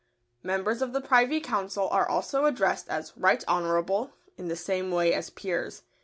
]Members 0.53 0.81
of 0.81 0.93
the 0.93 0.99
Privy 1.01 1.39
Council 1.39 1.87
are 1.89 2.09
also 2.09 2.45
addressed 2.45 2.89
as 2.89 3.13
"Right 3.15 3.43
Honourable," 3.47 4.13
in 4.35 4.47
the 4.47 4.55
same 4.55 4.89
way 4.89 5.13
as 5.13 5.29
Peers. 5.29 5.83